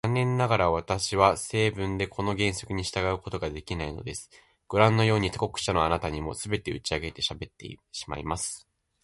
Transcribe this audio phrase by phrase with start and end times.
[0.03, 4.31] 残念ながら、私は性分でこの原則に従うことができないのです。
[4.67, 8.67] ごらんのように、他国者のあなたにも、すべて打ち明けてしゃべってしまいます。